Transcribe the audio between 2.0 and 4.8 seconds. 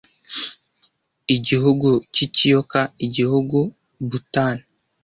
cy'Ikiyoka igihugu Bhutani